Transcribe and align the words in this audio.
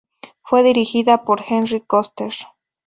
Fuer 0.41 0.63
dirigida 0.63 1.25
por 1.25 1.41
Henry 1.47 1.81
Koster. 1.81 2.33